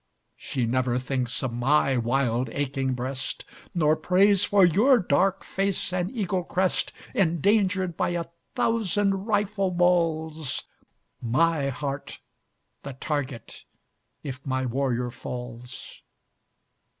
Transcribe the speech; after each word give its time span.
She 0.35 0.65
never 0.65 0.97
thinks 0.97 1.43
of 1.43 1.53
my 1.53 1.95
wild 1.95 2.49
aching 2.53 2.95
breast, 2.95 3.45
Nor 3.75 3.95
prays 3.95 4.43
for 4.45 4.65
your 4.65 4.97
dark 4.97 5.43
face 5.43 5.93
and 5.93 6.09
eagle 6.09 6.43
crest 6.43 6.91
Endangered 7.13 7.95
by 7.95 8.09
a 8.17 8.23
thousand 8.55 9.27
rifle 9.27 9.69
balls, 9.69 10.63
My 11.21 11.69
heart 11.69 12.17
the 12.81 12.93
target 12.93 13.63
if 14.23 14.43
my 14.43 14.65
warrior 14.65 15.11
falls. 15.11 16.01